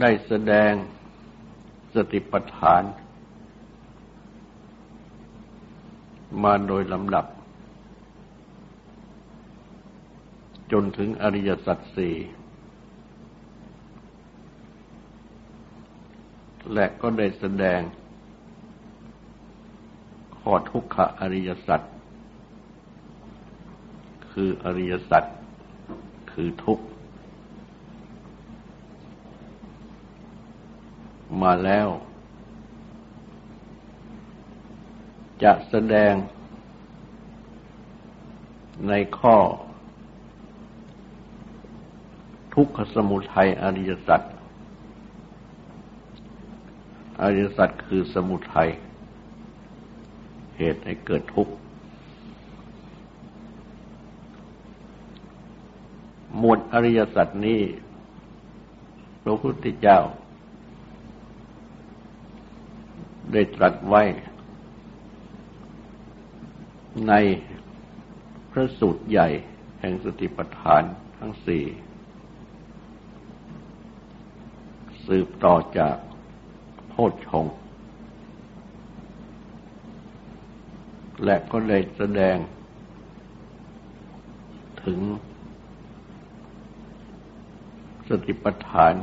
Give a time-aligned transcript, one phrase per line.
[0.00, 0.72] ได้แสดง
[1.94, 2.82] สติปัฏฐาน
[6.42, 7.26] มาโดยลำดับ
[10.72, 12.16] จนถึงอริยสัจสี่
[16.72, 17.80] และก็ได้แสดง
[20.38, 21.80] ข้อทุกขอริยสัจ
[24.32, 25.24] คืออริยสัจ
[26.32, 26.86] คือทุกข์
[31.42, 31.88] มาแล้ว
[35.42, 36.14] จะแสดง
[38.88, 39.36] ในข้อ
[42.54, 44.20] ทุกขสมุทัยอริยสัจ
[47.22, 48.70] อริยสัจคือสมุทัย
[50.58, 51.54] เหตุให้เกิดทุกข์
[56.38, 57.60] หมวดอริยสัจนี้
[59.22, 59.98] พระพุทธเจ้า
[63.32, 64.02] ได้ตรัสไว้
[67.08, 67.12] ใน
[68.50, 69.28] พระสูตรใหญ่
[69.80, 70.82] แห่งสติปัฏฐาน
[71.18, 71.64] ทั้งสี่
[75.06, 75.96] สืบต่อจาก
[76.88, 77.46] โพชฌง
[81.24, 82.36] และก็ได้แสดง
[84.84, 85.00] ถึง
[88.08, 88.94] สติปัฏฐาน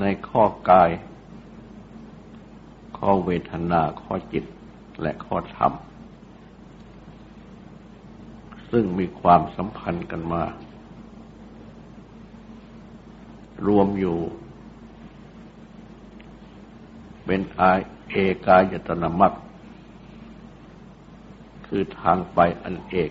[0.00, 0.90] ในข้อกาย
[3.00, 4.44] ข้อเวทนาข้อจิต
[5.02, 5.72] และข้อธรรม
[8.70, 10.44] ซึ่งมีความสัมพันธ์กันมา
[13.66, 14.18] รวมอยู่
[17.26, 17.72] เป็นอา
[18.10, 18.14] เอ
[18.46, 19.32] กายตนามัค
[21.66, 23.10] คือทางไปอันเอก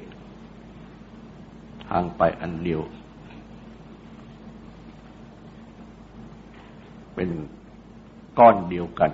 [1.87, 2.81] ทางไปอันเดียว
[7.13, 7.29] เป็น
[8.39, 9.11] ก้อนเดียวกัน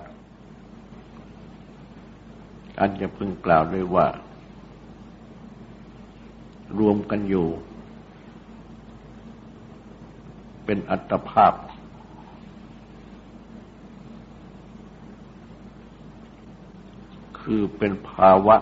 [2.80, 4.08] อันจะพึงกล่าวด้วยว่า
[6.80, 7.48] รวมกันอยู่
[10.66, 11.54] เป็นอัตภาพ
[17.40, 18.58] คือเป็นภาวะ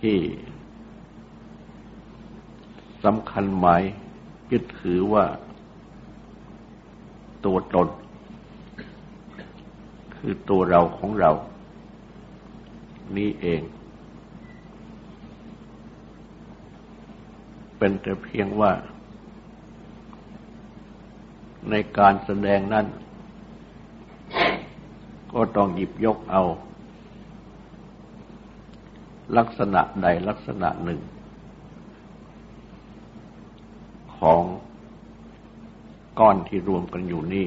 [0.00, 0.18] ที่
[3.04, 3.82] สำคัญหมาย
[4.50, 5.24] ยึดถือว่า
[7.44, 7.88] ตัวตน
[10.18, 11.32] คือตัวเราของเรา
[13.16, 13.62] นี้เอง
[17.78, 18.72] เป็นแต่เพียงว่า
[21.70, 22.86] ในการแสดงนั้น
[25.32, 26.42] ก็ต้องหยิบยกเอา
[29.36, 31.00] ลักษณะใดลักษณะหนึ่ง
[34.18, 34.42] ของ
[36.18, 37.46] ก้อนที่รวมกันอยู่นี่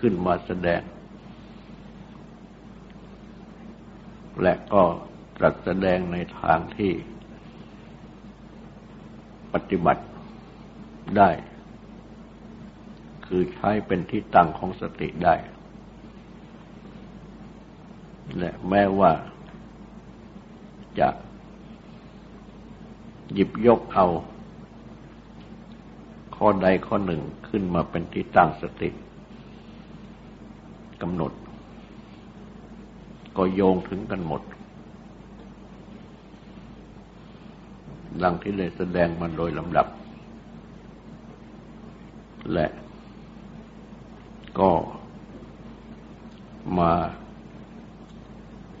[0.00, 0.82] ขึ้นมาแสดง
[4.42, 4.82] และก็
[5.36, 6.92] ตรัสแสดงในทางที่
[9.52, 10.04] ปฏิบัติ
[11.16, 11.30] ได้
[13.26, 15.34] คือใช้เป็นที่ตั้งของสติได้
[18.38, 19.12] และแม้ว่า
[21.00, 21.08] จะ
[23.32, 24.06] หยิบยกเอา
[26.36, 28.90] ข้อใดข้อหนึ่งขึ้นมาเป็นที่ตั้งสติ
[31.02, 31.32] กำหนด
[33.36, 34.42] ก็โยงถึงกันหมด
[38.22, 39.86] ดังที่ได้แสดงมาโดยลำดับ
[42.52, 42.66] และ
[44.58, 44.70] ก็
[46.78, 46.92] มา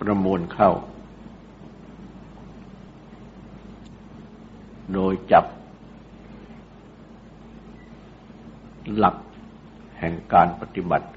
[0.00, 0.70] ประมวลเข้า
[4.94, 5.44] โดยจับ
[8.96, 9.16] หลัก
[9.98, 11.08] แห่งการปฏิบัติ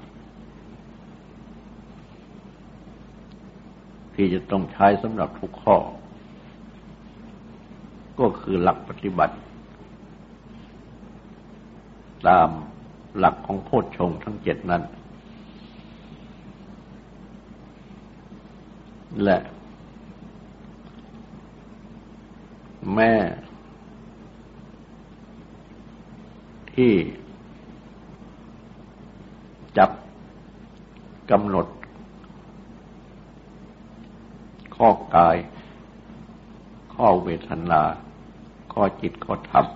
[4.14, 5.76] ที่จะต้องใช้สำหรับทุกข้อ
[8.20, 9.36] ก็คือหลักปฏิบัติ
[12.26, 12.48] ตาม
[13.18, 14.82] หลักของโพชฌงทั้งเจ็ดนั้น
[19.24, 19.38] และ
[22.94, 23.14] แม่
[26.74, 26.92] ที่
[29.78, 29.90] จับ
[31.30, 31.66] กำหนด
[34.84, 35.36] ข้อกาย
[36.94, 37.82] ข้อเวทนา
[38.72, 39.66] ข้อจิตข้อธรรม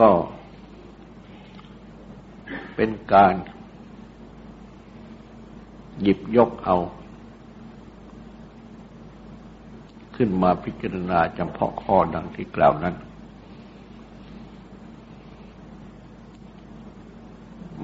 [0.00, 0.10] ก็
[2.74, 3.34] เป็นการ
[6.02, 6.76] หยิบยกเอา
[10.16, 12.94] ขึ้นมาพิจารณาจำเพาะข้อดังที่กล่าวนั้น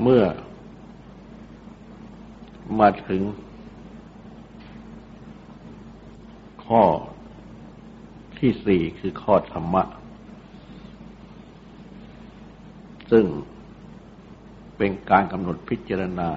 [0.03, 0.25] เมื่อ
[2.81, 3.23] มาถึง
[6.67, 6.83] ข้อ
[8.39, 9.83] ที่สี่คือข้อธรรมะ
[13.11, 13.27] ซึ่ง
[14.77, 16.31] เป็นการกำหนดพิจารณา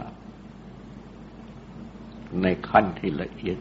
[2.42, 3.58] ในขั้นที่ละเอียด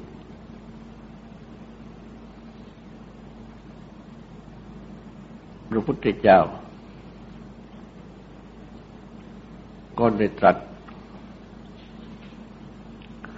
[5.70, 6.40] พระพุทธเจ้า
[9.98, 10.56] ก็ได้ตรัส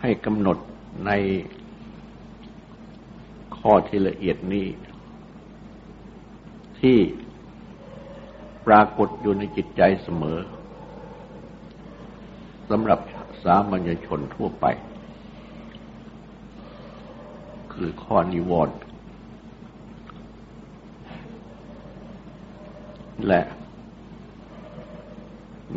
[0.01, 0.59] ให้กำหนด
[1.07, 1.11] ใน
[3.59, 4.67] ข้อที่ละเอียดนี้
[6.81, 6.99] ที่
[8.67, 10.39] ปรากฏอยู่ในจิตใจเสมอ
[12.71, 13.01] สำหรับ
[13.45, 14.67] สามัญชนทั่วไป
[17.73, 18.77] คือข้อนิวรณ์
[23.29, 23.43] และ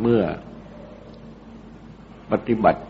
[0.00, 0.22] เมื่อ
[2.30, 2.80] ปฏิบัติ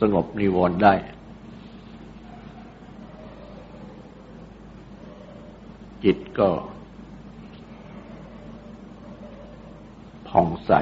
[0.00, 0.94] สงบนิวรณ์ได้
[6.04, 6.48] จิตก็
[10.28, 10.72] ผ่องใส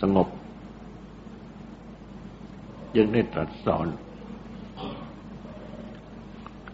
[0.00, 0.28] สงบ
[2.96, 3.86] ยังได้ตรัสสอน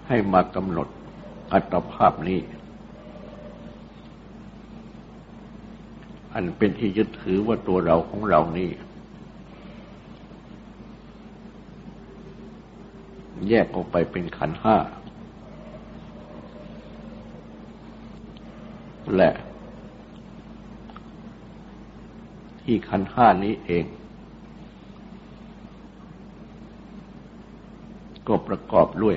[0.09, 0.89] ให้มากำหนด
[1.53, 2.39] อัตภาพนี้
[6.35, 8.71] อันเป็นที่ยึดถือว่าตัวเราของเรานี่
[13.49, 14.77] แยกออกไปเป็นขันห้า
[19.17, 19.31] และ
[22.63, 23.85] ที่ขันห้านี้เอง
[28.29, 29.17] ก็ประกอบด้วย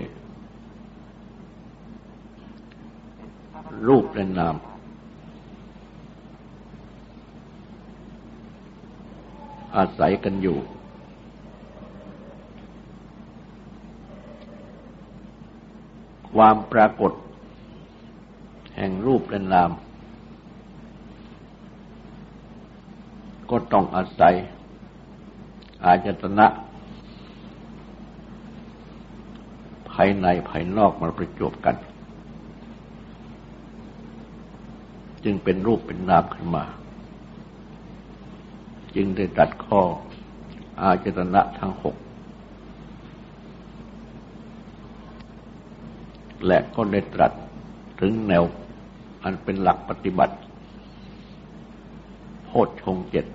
[3.87, 4.55] รูปและนาม
[9.77, 10.57] อาศัยกันอยู่
[16.33, 17.11] ความปรากฏ
[18.75, 19.71] แห่งรูปและนาม
[23.49, 24.33] ก็ต้องอาศัย
[25.83, 26.47] อาจตนะ
[29.89, 31.75] ภายในภายนอกมาประจบกัน
[35.23, 36.63] จึงเป็นรูปเป็นนามขึ้นมา
[38.95, 39.81] จึงได้ตัดข้อ
[40.81, 41.95] อาจตนะทั้งหก
[46.47, 47.31] และก็ได้ตรัส
[47.99, 48.43] ถึงแนว
[49.23, 50.35] อันเป็นหลักปฏิบัติ
[52.45, 53.25] โพชฌงเจ็ด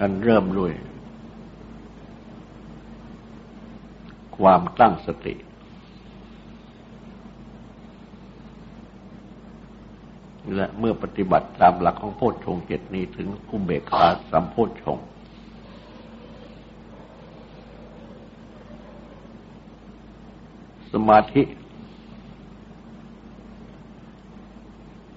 [0.00, 0.72] อันเริ่มด้วย
[4.38, 5.34] ความตั้งสติ
[10.54, 14.98] และเมื่อปฏิบัติตามหลักของโพชฌงเจ็ดนี้ถึงอุเบกขาสัมโพชฌง
[20.92, 21.42] สมาธิ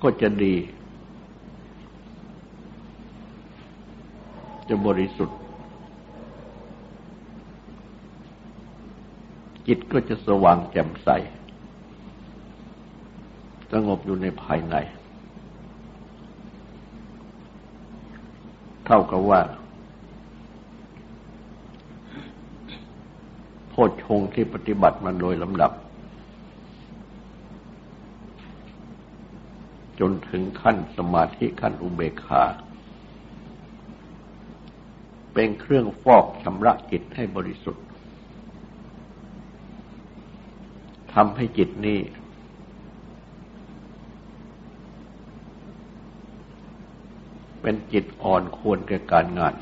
[0.01, 0.55] ก็จะดี
[4.69, 5.37] จะบริสุทธิ์
[9.67, 11.09] จิตก็จะสว่างแจ่มใส
[13.71, 14.75] สงบอยู่ในภายใน
[18.91, 19.41] ท่ากับว่า
[23.69, 25.71] โพชฌงที่ปฏิบัติมาโดยลำดับ
[29.99, 32.43] จนถึงขั้นสมาธิขั้นอุเบกขา
[35.33, 37.85] เป็นเครื่องฟอกชำระจิตให้บริสุทธิ์
[41.13, 41.99] ทำให้จิตนี้
[47.61, 49.53] เป็นจิตอ่อนควรแก่การงาน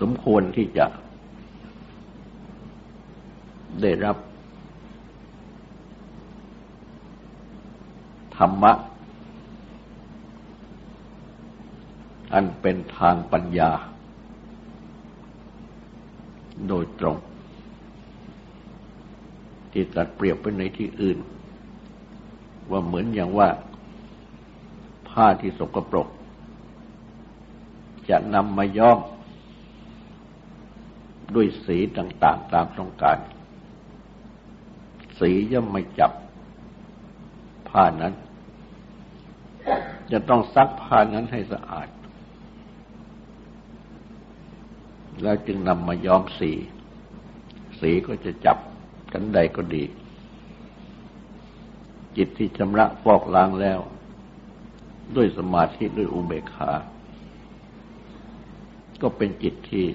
[0.00, 0.86] สมควรที่จะ
[3.82, 4.16] ได้รับ
[8.36, 8.72] ธรรมะ
[12.32, 13.70] อันเป็นทางปัญญา
[16.68, 17.16] โดยตรง
[19.72, 21.18] ที่ตัดเปรียบไปในที่อื่น
[22.72, 23.48] ว่าเหมือนอย่างว่า
[25.08, 26.08] ผ้าที่สกปรก
[28.10, 28.98] จะนำมาย้อม
[31.34, 33.18] ด้วยสีต่างๆตามต้องการ
[35.18, 36.12] สีย่อมไม่จับ
[37.68, 38.14] ผ้านั้น
[40.12, 41.88] จะต้องซักผ้านั้นให้สะอาด
[45.22, 46.52] แล้วจึงนำมาย้อมสี
[47.80, 48.58] สีก็จะจับ
[49.12, 49.84] กันใดก็ดี
[52.16, 53.80] จิตที่ชำระฟอกล้างแล้ว
[55.16, 56.70] ด้วยสมาธิด้วยอุเบกขา
[59.02, 59.86] ก็เป็นจิตที่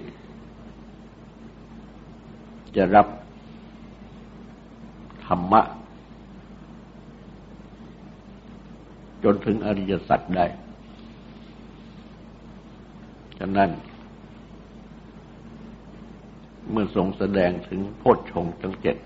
[2.76, 3.08] จะรับ
[5.26, 5.62] ธรรมะ
[9.24, 10.46] จนถึงอริยสัจได้
[13.40, 13.70] ฉะนั้น
[16.72, 18.98] เมื่อทรงแสดงถึงโพชฌงค์ทั้งเจ็ด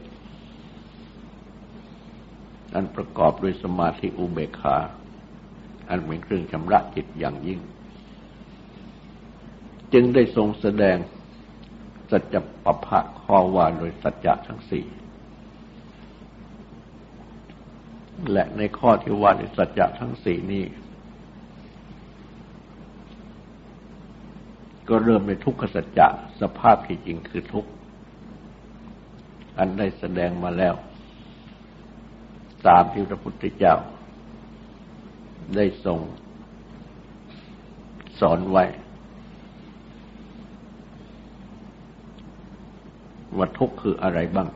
[2.74, 4.78] อันประกอบด้วยสมาธิอุเบกขา
[5.90, 7.60] อันเป็นเครื่องชำระจิตอย่างยิ่ง
[9.94, 10.98] จึงได้ทรงแสดง
[12.12, 14.86] สัจจปภะข้อว่าโดยสัจจะทั้งสี่
[18.32, 20.64] และในข้อที่ว่าในสัจจะทั้งสี่นี้
[24.90, 26.08] ก็เริ่มในทุกขสัจจะ
[26.42, 27.70] สภาพที่จริงคือทุกข์
[29.58, 30.74] อันได้แสดงมาแล้ว
[32.68, 33.76] ตามที่พระพุทธเจ้า
[35.56, 36.00] ได้ทรง
[38.20, 38.64] สอนไว้
[43.38, 44.50] ว่าทุกข์คืออะไรบ้าง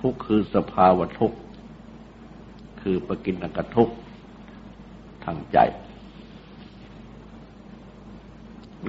[0.00, 1.38] ทุกข์คือสภาวะทุกข์
[2.82, 3.94] คือปกินอกทุกข์
[5.24, 5.58] ทางใจ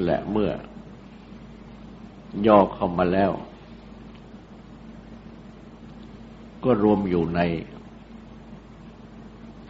[0.06, 0.52] และเมื่อ
[2.48, 3.32] ย่อเข้ามาแล้ว
[6.64, 7.42] ก็รวมอยู่ใน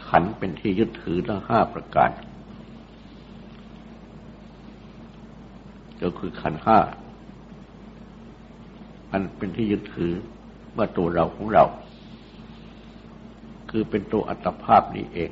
[0.08, 2.10] ขันเป็นที่ยึดถือทั้งห้าประการ
[6.02, 6.80] ก็คือขันห้า
[9.12, 10.14] อันเป็นที่ยึดถือ
[10.78, 11.64] ว่าตัวเราของเรา
[13.70, 15.32] คือเป็นตัวอัตภาพนี้เอง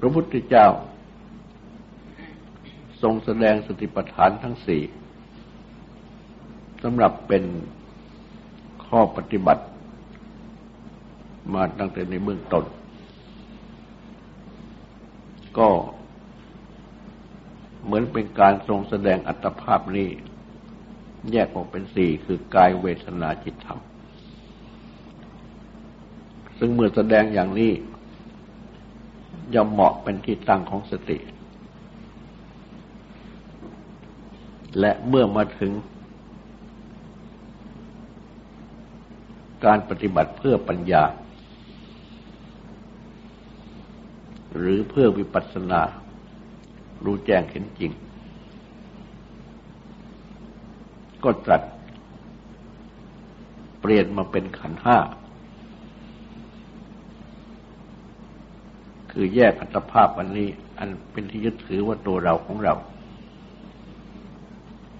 [0.00, 0.66] พระพุทธเจ้า
[3.02, 4.82] ทรงแสดงสติปัฏฐานทั้งสี่
[6.86, 7.44] สำหรับเป็น
[8.86, 9.64] ข้อปฏิบัติ
[11.54, 12.64] มาตั้งแต่ในเบื้องต้น
[15.58, 15.68] ก็
[17.84, 20.08] เหมือนเป็นการทรงแสดงอัตภาพนี้
[21.32, 23.80] แยกออกเป็นสี่คือกายเวทนาจิตธรรม
[26.58, 27.72] ซึ่งเมื่อแสดงอย่างนี้
[29.54, 31.18] ย่อมเหมาะเป็นที่ตั้งของสติ
[34.80, 35.72] และเมื่อมาถึง
[39.64, 41.04] การปฏิบัติเพื่อปัญญา
[44.56, 45.82] หรือเพื่อวิปัสสนา
[47.04, 47.92] รู้แจ้งเห็นจริง
[51.24, 51.62] ก็ตรัส
[53.80, 54.98] เปลี่ยนมาเป็นขันห้า
[59.10, 62.74] คือแยกอัตภาพอันนี้ อันเป็นที่ยึดถือว่าตัวเราของเรา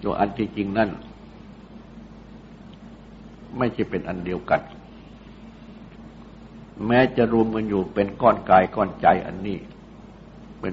[0.04, 0.90] ตัวอันที่จริงนั่น
[3.58, 4.60] ไม่ใช่เป็นอันเดียวกัน
[6.86, 9.58] แม้จะรวมกันอยู่เป็นก้อนกายก้อนใจอันนี้
[10.60, 10.72] เป็น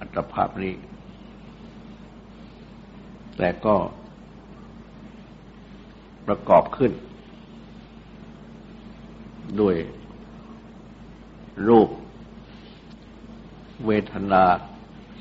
[0.00, 0.74] อัตภาพนี้
[3.38, 3.74] แต่ก็
[6.26, 6.92] ประกอบขึ้น
[9.60, 9.76] ด้วย
[11.68, 11.88] รูป
[13.86, 14.44] เวทนา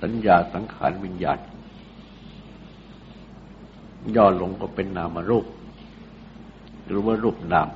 [0.02, 1.40] สัญญาสังขารวิญญาณ
[4.16, 5.46] ย่อลงก็เป็นนามรูป
[6.90, 7.70] หรือว่ารูปนาม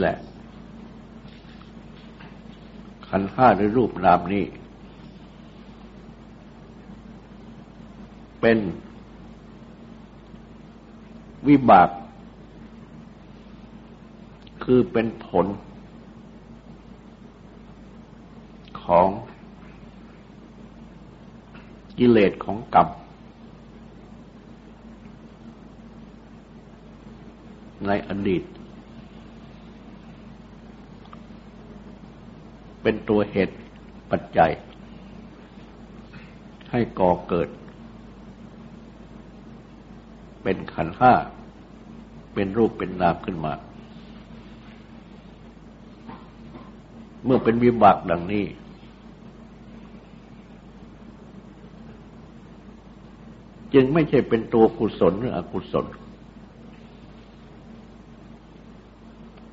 [0.00, 0.14] และ
[3.08, 4.44] ขันห้าหรือรูปนามนี้
[8.40, 8.58] เป็น
[11.48, 11.88] วิบาก
[14.64, 15.46] คือเป็นผล
[18.82, 19.08] ของ
[21.98, 22.88] กิเลสของกรรม
[27.86, 28.42] ในอดีต
[32.82, 33.56] เป็นตัวเหตุ
[34.10, 34.52] ปัจจัย
[36.70, 37.48] ให้ก่อเกิด
[40.42, 41.12] เป็นขันห้า
[42.34, 43.52] เป็นรูปเป็นนามขึ้นมา
[47.24, 48.44] เมื่อเป็นวิบากดังนี้
[53.74, 55.86] จึงไม่ใช่เป็นตัวกุศลหรืออกุศล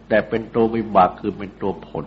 [0.08, 2.06] แต่เป็นตัววิบากคือเป็นตัวผล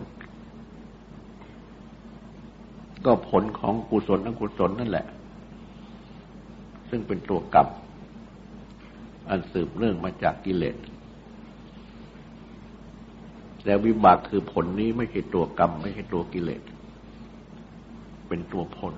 [3.05, 5.07] ก็ผลของกุศลอกุศลนั่นแหละ
[6.91, 7.69] ซึ่งเป็นตัวกรรม
[9.29, 10.77] อันสืบเนื่องมาจากกิเลส
[13.65, 16.63] แต่วิบากคือผลนี้ไม่ใช่ตัวกรรม ไม่ใช่ตัวกิเลส
[18.29, 18.95] เป็นตัวผล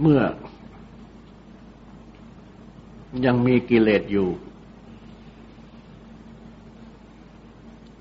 [0.00, 0.20] เมื่อ
[3.24, 4.28] ยังมีกิเลสอยู่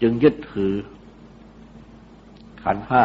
[0.01, 0.73] จึงยึดถือ
[2.63, 3.03] ขันห้า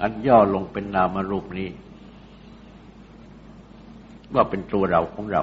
[0.00, 1.68] อันย่อลงเป็นนามรูปนี้
[4.34, 5.42] ว่าเป็นตัวเราของเรา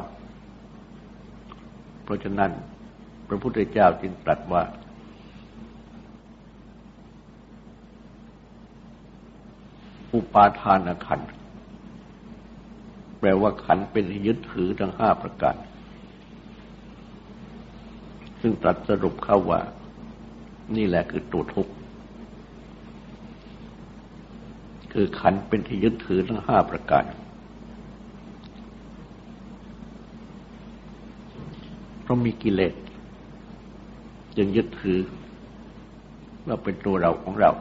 [2.03, 2.51] เพราะฉะนั้น
[3.27, 4.63] พระพุทธเจ้าจึงตรัสว่า
[10.13, 11.21] อุปาทานขัน
[13.19, 15.55] แปลว่าขันเป็นยึดถือทั้งห้าประการ
[18.41, 19.61] ซึ่งตรัสสรุปเข้าว่า
[20.75, 21.73] นี่แหละคือตัวทุกข์
[24.93, 27.05] คือขันเป็นที่ยึดถือทั้งห้าประการ
[32.01, 32.73] เพราะมีกิเลส
[34.37, 34.99] จึงยึดถือ
[36.47, 37.51] ว่าเป็นตัวเราของเรา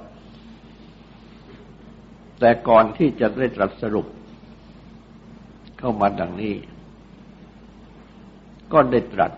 [2.38, 4.06] แต่ก่อนที่จะได้ตรัสสรุป
[5.78, 6.54] เข้ามาดังนี้
[8.72, 9.32] ก็ได้ตรัส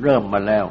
[0.00, 0.66] เริ่มมาแล้ว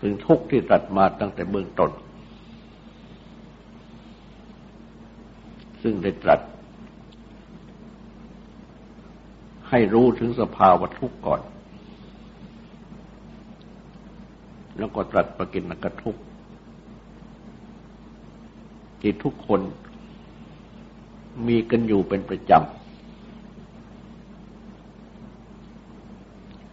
[0.00, 1.90] ถึงทุกข์ที่ตัดมาตั้งแต่เบื้องต้น
[5.82, 6.40] ซึ่งได้ตรัส
[9.68, 11.40] ให้รู้ถึงสภาวะทุกข์ก่อน
[14.78, 16.20] แล้วก็ตรัสประกินกทุกข์
[19.00, 19.60] ที่ทุกคน
[21.46, 22.77] มีกันอยู่เป็นประจำ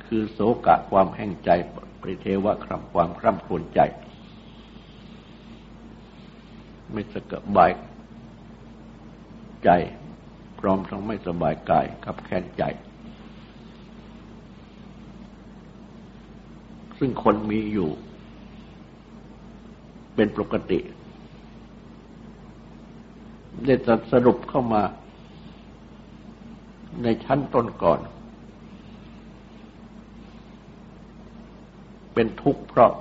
[0.07, 1.49] คือโศกะความแห้งใจ
[2.01, 3.79] ปริเทวะครำความคร่ำครวญใจ
[6.91, 7.71] ไม่สกบาย
[9.63, 9.69] ใจ
[10.59, 12.63] พร้อมทั้งไม่สบายกายขับแค้นใจ
[16.99, 17.89] ซึ่งคนมีอยู่
[20.15, 20.79] เป็นปกติ
[23.65, 24.83] ได้จัดสรุปเข้ามา
[27.03, 27.99] ในชั้นต้นก่อน
[32.15, 32.91] เป็นทุกข์เพราะ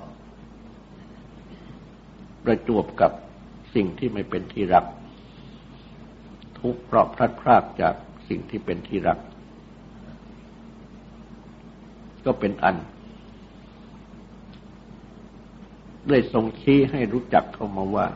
[2.45, 3.13] ประจวบกับ
[3.75, 4.85] สิ่งที่ไม่เป็นที่รัก
[6.61, 7.95] ทุกข์เพราะพลัดพรากจาก
[8.29, 9.19] สิ่งที่เป็นที่รัก
[12.25, 12.77] ก็เป็นอัน
[16.09, 18.07] ได้ทรงชี้ให้รู้จักเข้ามาว่า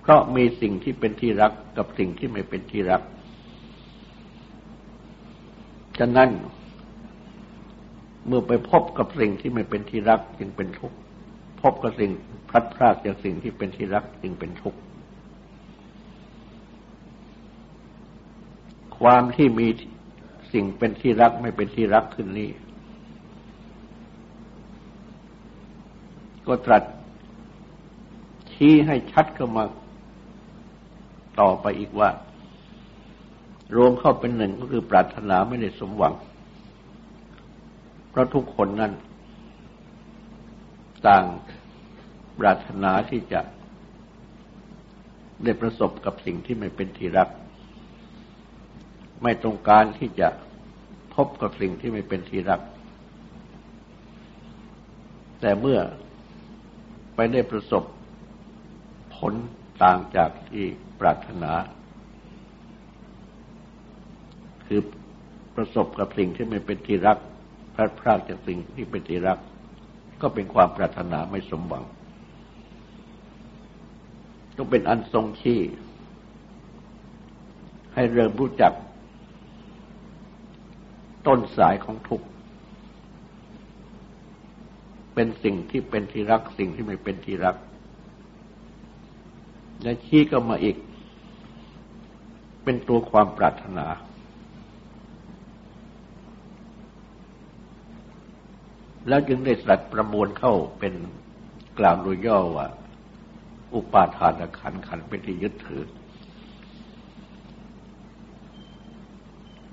[0.00, 3.02] เพราะมีสิ่งที่เป็นที่รักกับสิ่งที่ไม่เป็นที่รัก
[5.98, 6.30] ฉะนั้น
[8.26, 10.96] เมื่อไปพบกับสิ่งที่ไม่เป็นที่รักจึงเป็นทุกข์
[11.62, 12.10] พบกับสิ่ง
[12.48, 14.78] พลัดพรากจากสิ่งที่เป็นที่รักจึงเป็นทุกข์
[18.98, 19.66] ความที่มี
[20.52, 22.50] สิ่งเป็นที่รักไม่เป็นที่รักขึ้นนี้
[26.46, 26.82] ก็ตรัส
[28.52, 29.64] ชี้ให้ชัดเข้ามา
[31.40, 32.10] ต่อไปอีกว่า
[33.76, 36.14] รวมเข้าเป็นหนึ่งก็คือปรารถนาไม่ได้สมหวัง
[38.18, 38.92] ราะทุกคนนั้น
[41.06, 41.24] ต่าง
[42.38, 43.40] ปรารถนาที่จะ
[45.44, 47.28] ได้ประสบกับสิ่งที่ไม่เป็นที่รัก
[49.22, 50.28] ไม่ตรงการที่จะ
[51.14, 52.60] พบกับสิ่งที่ไม่เป็นที่รัก
[55.40, 55.78] แต่เมื่อ
[57.14, 57.84] ไปได้ประสบ
[59.16, 59.34] ผล
[59.82, 60.64] ต่างจากที่
[61.00, 61.52] ปรารถนา
[64.66, 64.80] คือ
[65.56, 67.18] ประสบกับสิ่งที่ไม่เป็นที่รัก
[67.78, 69.38] ลาดพลาดจากสิ่งที่เป็นที่รัก
[70.22, 71.84] ก็เป็นความปรารถนาไม่สมหวัง
[74.56, 75.60] ก็เป็นอันทรงชี้
[77.94, 78.72] ให้เริ่มรู้จัก
[81.26, 82.26] ต้นสายของทุกข์
[85.14, 87.56] เป็นสิ่งที่เป็นที่รักสิ่งที่ไม่เป็นที่รัก
[89.82, 90.76] และชี้ก็มาอีก
[92.64, 93.86] เป็นตัวความปรารถนา
[99.08, 100.94] แล้วจึงได้สัตว์ประมวลเข้าเป็น
[101.78, 102.66] กล่าวโดยย่อว่า
[103.74, 105.84] อุปาทานขันขันเป็นที่ยึดถือ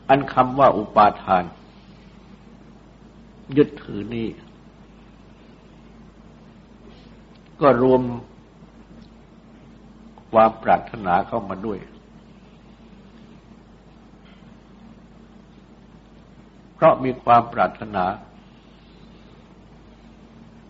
[0.09, 1.43] อันคำว่าอุปาทาน
[3.57, 4.27] ยึดถือนี่
[7.61, 8.01] ก็รวม
[10.31, 11.79] ความปรารถนาเข้ามาด้วย
[16.73, 18.05] เพราะมีความปรารถนา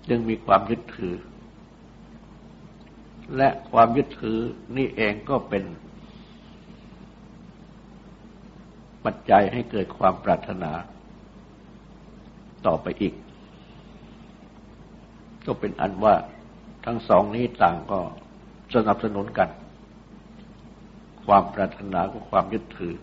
[0.10, 1.16] จึงมีความยึดถือ
[3.38, 4.40] และความยึดถือ
[4.78, 5.64] นี่เองก็เป็น
[9.06, 10.72] ปัจจัยให้เกิดความปรารถนา
[12.66, 13.14] ต่อไปอีก
[15.46, 16.16] ก็เป็นอันว่า
[16.86, 18.00] ทั้งสองนี้ต่างก็
[18.74, 19.50] สนับสนุนกัน
[21.26, 22.96] ความปรารถนากับความยึดถือ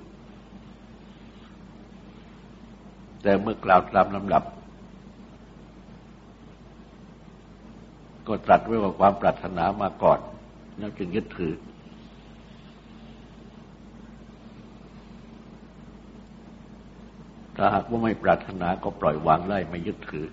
[3.22, 4.42] แต่เมื่อกล่าวตามลำดับ
[8.32, 10.20] ก็ตรัสไว้ว่าความปรารถนามาก่อน
[10.78, 11.54] แล้วจึงยึดถือ
[17.56, 20.26] ถ้าหากว่าไม่ปรารถนาก็ปล่อยวางไล่ไม่ยึดถือ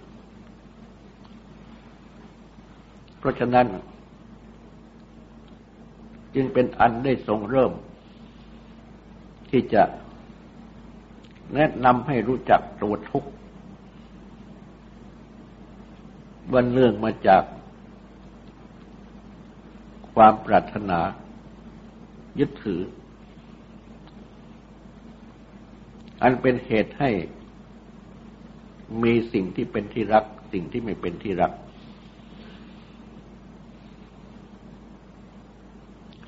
[3.20, 3.66] เพราะฉะนั้น
[6.36, 7.72] จึงเป็นอันได้ทรงเริ่ม
[9.52, 9.84] ที่จะ
[11.56, 13.30] แนะนำให้รู้จักตัวทุกข์
[16.54, 17.44] วันเรื่องมาจาก
[20.24, 21.00] ความปรารถนา
[22.40, 22.82] ยึดถือ
[26.24, 27.12] อันเป็นเหตุให้
[29.04, 31.52] มีสิ่งที่เป็นที่รัก สิ่งที่ไม่เป็นที่รัก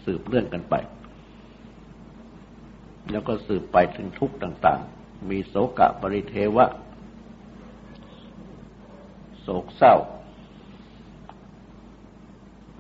[0.06, 0.76] สืบเลื่อนกันไป
[3.12, 6.66] แล้วก็สืบไปถึงทุกต่าง ๆ มีโศกะปริเทวะ
[9.42, 9.96] โศกเศร้า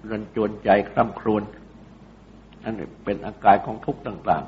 [0.09, 1.43] รันจวนใจคร่ำครวญ
[2.63, 4.43] อันเป็นอาการของทุกข์ต่าง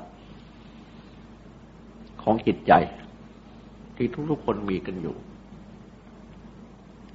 [1.24, 2.72] ๆ ของจิตใจ
[3.96, 5.16] ที่ทุกๆคนมีกันอยู่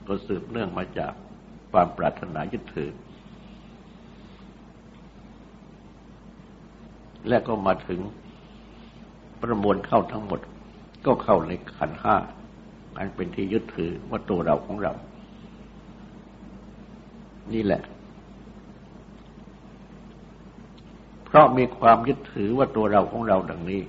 [0.08, 1.14] ก็สืบเนื่องมาจาก
[1.72, 2.92] ความปรารถนายึดถือ
[7.28, 8.00] และก็มาถึง
[9.42, 10.40] ประมวลเข้าทั้งหมด
[11.06, 12.16] ก็เข้าในขันห้า
[12.98, 14.94] อันเป็นที่ยึดถือว่าตัวเราของเรา
[17.54, 17.82] นี่แหละ
[21.30, 23.82] เพราะมีความยึดถือว่าตัวเราของเราดังนี้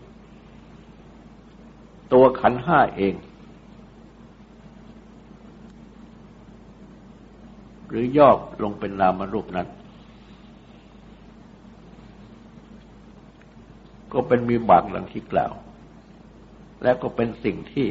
[2.13, 3.15] ตัวขันห้าเอง
[7.89, 8.31] หรือย่อ
[8.63, 9.69] ลงเป็นนามรูปนั้น
[14.13, 15.53] ก็เป็นมีบากหลังที่กล่าว
[16.83, 17.89] และก็เป็นสิ่งที่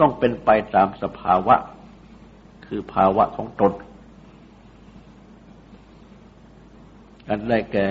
[0.00, 1.56] ต้องเป็นไปตามสภาวะ
[2.66, 3.72] คือภาวะของตน
[7.28, 7.86] อันได้แก่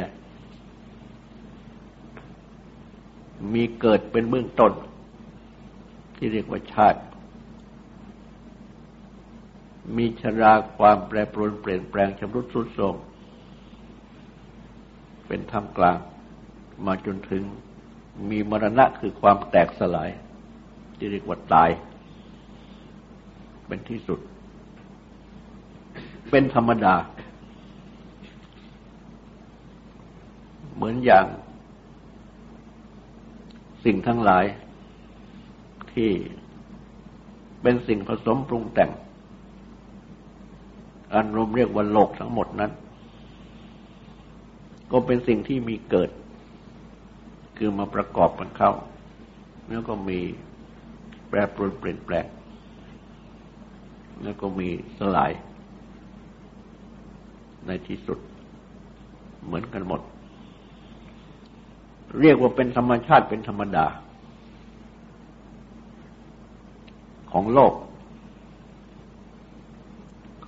[3.53, 4.71] มีเกิดเป็นเบื้องต้น
[6.15, 7.01] ที่เรียกว่าชาติ
[9.97, 12.95] มีชราความแปรปรวนเปลี่ยนแปลงชำรุดทรุดโทรม
[15.27, 15.97] เป็นธรรมกลาง
[16.85, 17.43] มาจนถึง
[18.29, 20.09] มีมรณะคือความแตกสลาย
[20.97, 21.69] ที่เรียกว่าตาย
[23.67, 24.19] เป็นที่สุด
[26.29, 26.95] เป็นธรรมดา
[30.75, 31.25] เหมือนอย่าง
[33.85, 34.45] สิ่งทั้งหลาย
[35.93, 36.11] ที่
[37.61, 38.91] เป็นสิ่งผสมปรุงแต่ง
[41.13, 42.71] อันรวมเรียกว่าโลกทั้งหมดนั้น
[44.91, 46.09] ก็เป็นสิ่งที่มีเกิด
[47.57, 48.71] คือมาประกอบกันเข้า
[49.67, 50.19] แล้วก็มี
[51.27, 52.25] แปรปรวนเปลี่ยนแปลง
[54.23, 55.31] แล้วก็มีสลาย
[57.67, 58.19] ในที่สุด
[59.45, 60.01] เหมือนกันหมด
[62.19, 63.85] เรียกว่าเป็นธรรมชาติเป็นธรรมดา
[67.31, 67.73] ของโลก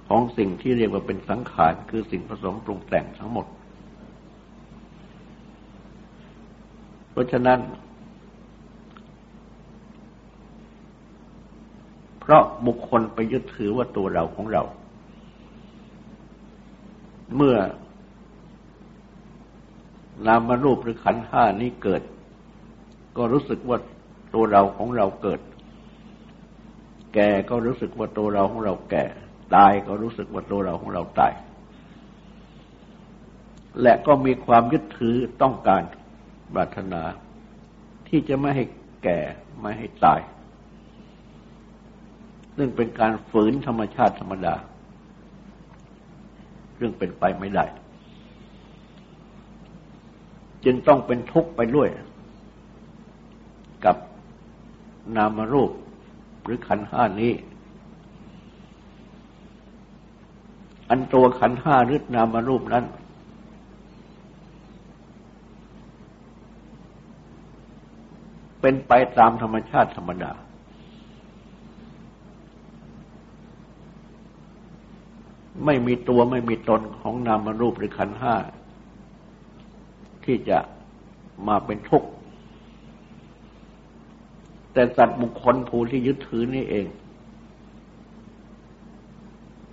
[0.08, 3.48] ของสิ่งที่เรียกว่าเป็นสังขารคือสิ่งผสมปรุงแต่งทั้งหมด
[7.12, 7.60] เพราะฉะนั้น
[12.20, 14.64] เพราะบุคคลไปยึดถือว่าตัวเราของเรา
[17.36, 17.56] เมื่อ
[20.28, 22.02] นามรูปหรือขันห้านี้เกิด
[23.18, 23.78] ก็รู้สึกว่า
[24.34, 25.40] ตัวเราของเราเกิด
[27.14, 29.06] แก่ก็รู้สึกว่าตัวเราของเราแก่
[29.56, 31.34] ตายก็รู้สึกว่าตัวเราของเราตาย
[33.82, 35.84] และก็มีความยึดถือต้องการ
[36.54, 37.02] ปรารถนา
[38.08, 38.66] ที่จะไม่ให้
[39.04, 39.20] แก่
[39.62, 40.20] ไม่ให้ตาย
[42.58, 44.56] ซึ่งเป็นการฝืนธรรมชาติธรรมดา
[46.78, 47.66] เรื่งเป็นไปไม่ได้
[50.66, 51.90] จึงต้องเป็นทุกข์ไปด้วย
[53.86, 53.96] กับ
[55.16, 55.72] นามรูป
[56.44, 57.34] หรือขันห้านี้
[60.90, 62.86] อันตัวขันห้าหรือนามรูปนั้น
[68.62, 70.32] เป็นไปตามธรรมชาติธรรมดา
[75.66, 78.36] ไม่มีตัวไม่มีตนของนามรูปหรือขันห้า
[80.26, 80.58] ที่จะ
[81.48, 82.10] มาเป็นทุกข์
[84.74, 86.86] แต่สัตว์บุคคลผู้ที่ยึดถือนี่เอง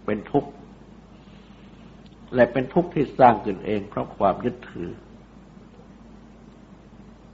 [0.05, 0.51] เป็นทุกข์
[2.35, 4.91] และเป็นทุกข์ที่สร้างขึ้นเอง เพราะความยึดถือ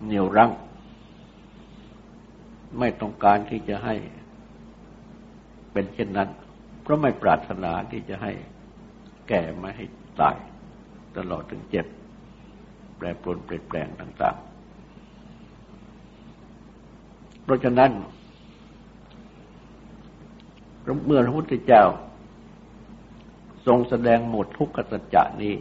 [0.04, 0.50] เหนี่ยวรั้ง
[2.78, 3.94] ไม่ต้องการที่จะให้
[5.72, 6.28] เป็นเช่นนั้น
[6.82, 8.32] เพราะไม่ปรารถนาที่จะให้
[9.28, 9.86] แก่ไม่ให้
[10.20, 10.36] ตาย
[11.16, 11.86] ตลอดถึงเจ็บ
[12.96, 14.46] แปรปรวนเปลี่ยนแปลงต่าง ๆ
[17.42, 17.90] เพราะฉะนั้น
[21.06, 21.84] เมื่อพระพุทธเจ้า
[23.66, 25.54] ทรงแสดงหมดทุกขสัจจะนี้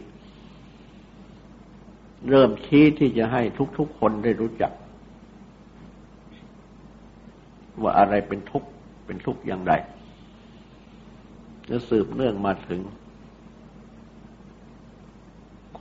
[2.30, 3.42] เริ่มชี้ที่จะให้
[3.78, 4.72] ทุกๆคนได้รู้จัก
[7.82, 8.68] ว่าอะไรเป็นทุกข์
[9.06, 9.72] เป็นทุกข์อย่างไร
[11.68, 12.80] จะสืบเนื่องมาถึง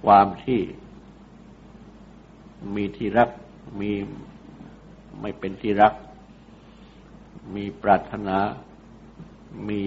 [0.02, 0.60] ความที่
[2.76, 3.30] มีที่รัก
[3.80, 3.92] มี
[5.22, 5.94] ไม่เป็นที่รัก
[7.56, 8.38] มีปรารถนา
[9.68, 9.82] มี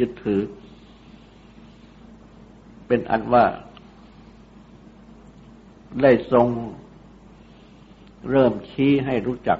[0.00, 0.42] ยึดถือ
[2.86, 3.44] เป็นอันว่า
[6.02, 6.46] ได้ทรง
[8.30, 9.58] เริ่มชี้ให้รู้จัก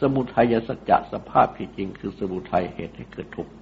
[0.00, 3.52] สมุทัยสัจจะสภาพที่จริงคือสมุทัยเหตุให้เกิดทุกข์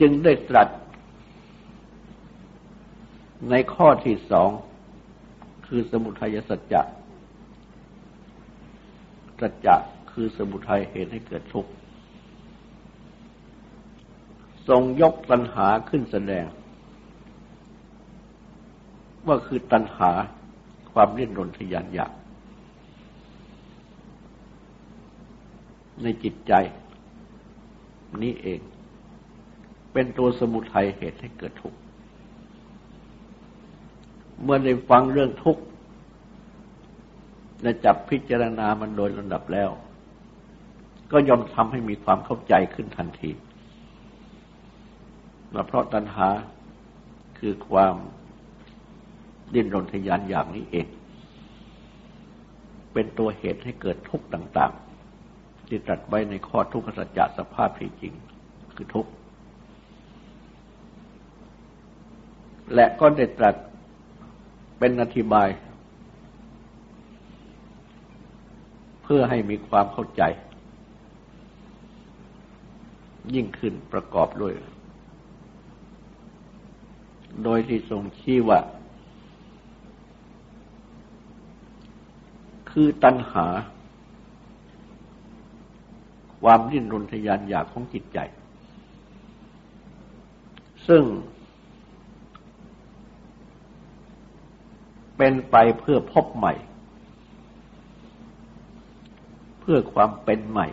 [0.00, 0.68] จึงได้ตรัส
[3.50, 4.50] ในข้อที่สอง
[5.66, 6.82] คือสมุทัยสัจจะ
[9.40, 9.76] สัจจะ
[10.10, 11.70] คือสมุทัยเหตุให้เกิดทุกข์
[14.68, 16.44] ทรงยกตัณหาขึ้นแสดง
[19.26, 20.10] ว่าคือตัณหา
[20.92, 22.12] ความเล่นรนทยานอยาก
[26.02, 26.52] ในจิตใจ
[28.22, 28.60] นี้เอง
[29.92, 31.78] เป็นตัวสมุทัยเหตุให้เกิดทุกข์
[34.42, 35.62] เมื่อได้ฟังเรื่องทุกข์
[37.62, 39.70] และจับพิจารณามันโดยลำดับแล้ว
[41.12, 43.30] ก็ยอมทำให้มีความเข้าใจขึ้นทันที
[45.66, 46.28] เพราะตัณหา
[47.38, 47.94] คือความ
[49.54, 50.86] ดิ้นรนทยานอย่างนี้เอง
[52.92, 54.72] เป็นตัวเหตุให้เกิดทุกข์ต่าง
[55.20, 58.14] ๆ ที่ตรัสไว้ในข้อทุกขสัจจะสภาพที่จริง
[58.74, 59.10] คือทุกข์
[62.74, 63.54] และก็ได้ตรัส
[64.78, 65.48] เป็นอธิบาย
[69.02, 70.22] เพื่อให้มีความเข้าใจ
[73.34, 74.54] ยิ่งขึ้นประกอบด้วย
[77.44, 78.60] โดยที่ทรงชี้ว่า
[82.70, 83.46] คือตัณหา
[86.42, 88.18] ความดิ้นรนทยานอยากของจิตใจ
[90.88, 91.02] ซึ่ง
[95.16, 96.54] เป็นไปเพื่อพบใหม่
[99.60, 100.68] เพื่อความเป็นใหม่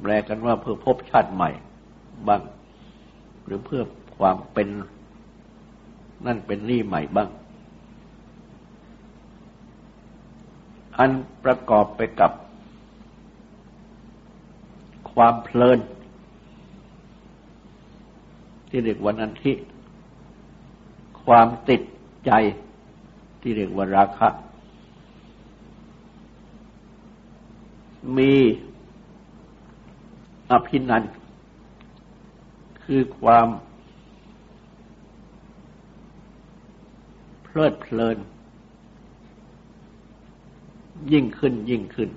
[0.00, 1.50] แปลกันว่าเพื่อพบชาติใหม่
[2.28, 2.42] บ้าง
[3.44, 3.82] หรือเพื่อ
[4.16, 4.68] ความเป็น
[6.26, 7.28] นั่นเป็นนี่ใหม่บ้าง
[10.98, 11.10] อัน
[11.44, 12.32] ประกอบไปกับ
[15.12, 15.78] ความเพลิน
[18.70, 19.52] ที่เรียกว่านันทิ
[21.24, 21.82] ความติด
[22.26, 22.30] ใจ
[23.40, 24.28] ที่เรียกว่าราคะ
[28.16, 28.34] มี
[30.50, 31.04] อภินัน
[32.84, 33.46] คือความ
[37.42, 38.18] เพลิดเพลิน
[41.12, 42.10] ยิ่งขึ้นยิ่งขึ้น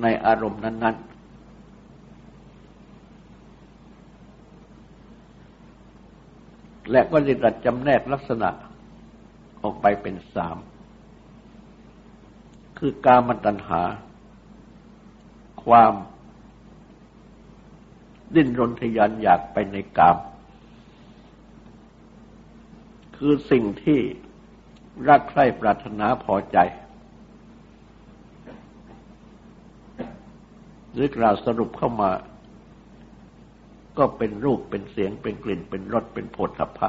[0.00, 1.11] ในอารมณ์นั้น ๆ
[6.92, 8.50] และก็ได้รัดจำแนกลักษณะ
[9.62, 10.56] ออกไปเป็นสาม
[12.78, 13.82] คือกามตัณหา
[15.64, 15.92] ความ
[18.34, 20.16] ดิ้นรนทยานอยากไปในกาม
[23.16, 24.00] คือสิ่งที่
[25.08, 26.58] รักใคร่ปรารถนาพอใจ
[30.92, 32.10] หรือกล่าวสรุปเข้ามา
[33.98, 36.88] ก็เป็นรูปเป็นเสียงเป็นกลิ่นเป็นรสเป็นผลทพะ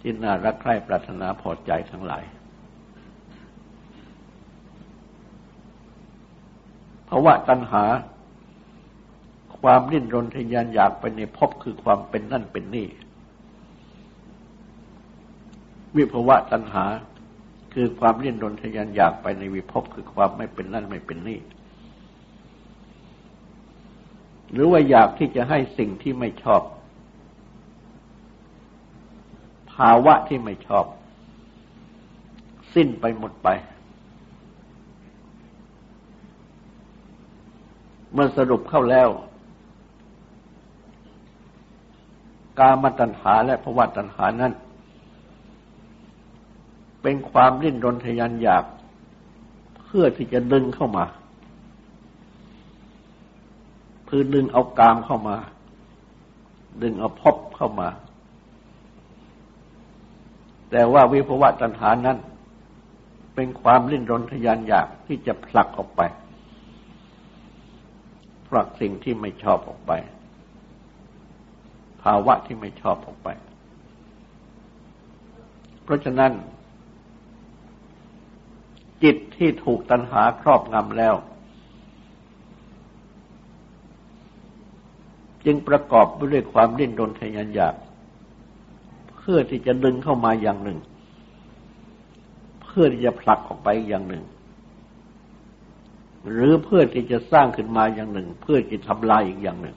[0.00, 2.24] ที่น่ารักใคร่ปรารถนาพอใจทั้งหลาย
[7.08, 7.84] ภาวะตัณหา
[9.60, 12.88] ความดิ้นรนทยานอยากไปในภพคือความเป็นนั่นเป็นนี่
[15.96, 16.84] วิภาวะตัณหา
[17.74, 21.40] คือความดิ้นรนทยานอยากไปในวิภพคือความไม่เป็นนั่นไม่เป็นนี่
[24.52, 26.62] หรือว่าอยากที่จะให้สิ่งที่ไม่ชอบ
[29.72, 30.84] ภาวะที่ไม่ชอบ
[32.74, 33.48] สิ้นไปหมดไป
[38.12, 39.08] เมื่อสรุปเข้าแล้ว
[42.58, 44.52] กามตัณหาและภวะตัณหานั้น
[47.02, 48.64] เป็นความริ้นรนทยานอยาก
[49.80, 55.36] เพื่อที่จะดึงเข้ามาือดึงเอากามเข้ามา
[56.82, 57.88] ดึงเอาพบเข้ามา
[60.70, 62.18] แต่ว่าวิภวะตัณหานั้น
[63.34, 66.02] เป็นความริ้นรนทยานอยากที่จะผลักออกไป
[68.48, 69.92] ผลักสิ่งที่ไม่ชอบออกไป
[72.02, 73.28] ภาวะที่ไม่ชอบออกไป
[75.82, 76.32] เพราะฉะนั้น
[79.02, 81.14] จิตที่ถูกตัณหาครอบงำแล้ว
[85.46, 87.74] จึงประกอบไปด้วยความดิ้นรนทยานอยาก
[89.16, 90.78] เพื่อที่จะดึงเข้ามาอย่างหนึ่ง
[92.64, 94.24] เพื่อที่จะผลักออกไปอย่างหนึ่ง
[96.30, 99.76] หรือเพื่อที่จะสร้างขึ้นมาอย่างหนึ่ง เพื่อจะทำลายอีกอย่างหนึ่ง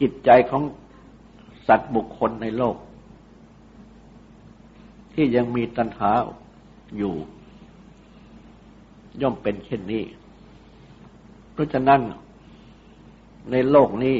[0.00, 0.62] จิตใจของ
[1.66, 2.76] สัตว์บุคคลในโลก
[5.14, 6.10] ที่ยังมีตัณหา
[6.96, 7.14] อยู่
[9.20, 10.02] ย่อมเป็นเช่นนี้
[11.54, 12.00] เพราะฉะนั้น
[13.50, 14.18] ในโลกนี้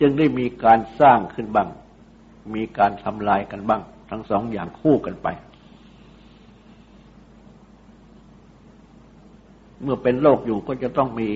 [0.00, 1.68] จึงได้มีการสร้างขึ้นบ้าง
[2.54, 5.28] มีการทำลายกันบ้าง ทั้งสองอย่างคู่กันไป
[9.82, 11.28] เมื่อเป็นโลกอยู่ก็จะต้องมี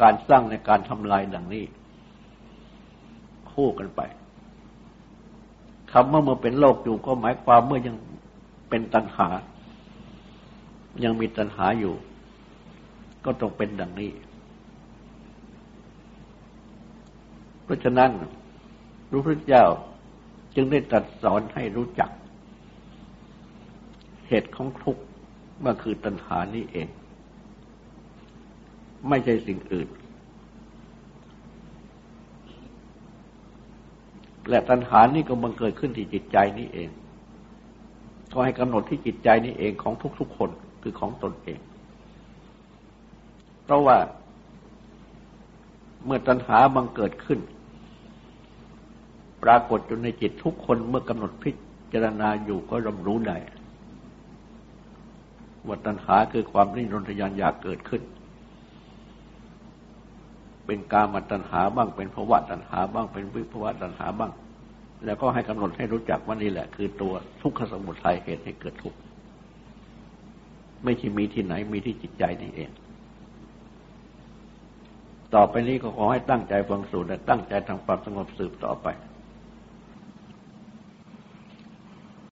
[0.00, 1.64] การสร้างในการทำลายดังนี้
[3.52, 4.00] คู่กันไป
[5.92, 7.96] คำว่าเมื่อเป็นโลกอยู่ก็หมายความเมื่อยัง
[8.68, 9.28] เป็นตัณหา
[11.04, 11.94] ยังมีตัณหาอยู่
[13.24, 14.12] ก็ต้องเป็นดังนี้
[17.64, 18.10] เพราะฉะนั้น
[19.10, 19.64] พระพุทธเจ้า
[20.54, 22.10] จึงได้ตรัสสอนให้รู้จัก
[24.28, 25.02] เหตุของทุกข์
[25.64, 26.88] มันคือตัณหานี่เอง
[29.08, 29.88] ไม่ใช่สิ่งอื่น
[34.48, 36.90] และตัณหานี่ก็บังเกิดขึ้นที่จิตใจนี่เอง
[38.32, 40.50] ก็ให้กำหนดที่จิตใจนี่เองของทุกๆคน
[40.82, 41.60] คือของตนเอง
[43.64, 43.98] เพราะว่า
[46.04, 47.40] เมื่อตัณหาบังเกิดขึ้น
[49.42, 51.50] ปรากฏอยู่ในจิตทุกคนเมื่อกำหนดพิ
[51.92, 53.36] จารณาอยู่ก็รำรู้ได้
[55.66, 58.02] ว่าตัณหาคือความริ้นรนทยานอยากเกิดขึ้น
[60.66, 64.32] เป็นกามตัณหาบ้างเป็นภวะตัณหาบ้างเป็นวิภวะตัณหาบ้าง
[65.04, 67.12] แล้วก็ให้กำหนดให้รู้จักว่านี่แหละ คือตัว
[67.42, 68.98] ทุกขสมุทัยเหตุให้เกิดทุกข์
[70.84, 72.70] ไม่ใช่มีที่ไหนมีที่จิตใจนี่เอง
[75.34, 78.86] ต่อไปนี้ก็ขอให้ตั้งใจฟังสูตรและตั้งใจทำความสงบสืบต่อไป